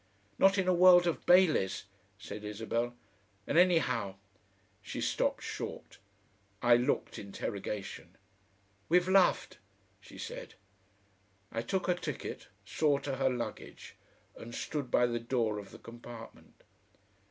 [0.39, 1.83] "Not in a world of Baileys,"
[2.17, 2.95] said Isabel.
[3.45, 4.15] "And anyhow"
[4.81, 5.99] She stopped short.
[6.59, 8.15] I looked interrogation.
[8.89, 9.57] "We've loved,"
[9.99, 10.55] she said.
[11.51, 13.95] I took her ticket, saw to her luggage,
[14.35, 16.63] and stood by the door of the compartment.